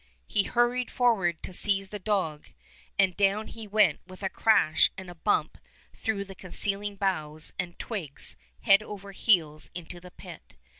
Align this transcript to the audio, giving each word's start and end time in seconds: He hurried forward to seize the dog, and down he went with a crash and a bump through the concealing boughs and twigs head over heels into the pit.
He 0.25 0.45
hurried 0.45 0.89
forward 0.89 1.43
to 1.43 1.53
seize 1.53 1.89
the 1.89 1.99
dog, 1.99 2.47
and 2.97 3.15
down 3.15 3.49
he 3.49 3.67
went 3.67 3.99
with 4.07 4.23
a 4.23 4.29
crash 4.29 4.89
and 4.97 5.11
a 5.11 5.13
bump 5.13 5.59
through 5.93 6.25
the 6.25 6.33
concealing 6.33 6.95
boughs 6.95 7.53
and 7.59 7.77
twigs 7.77 8.35
head 8.61 8.81
over 8.81 9.11
heels 9.11 9.69
into 9.75 9.99
the 10.01 10.09
pit. 10.09 10.55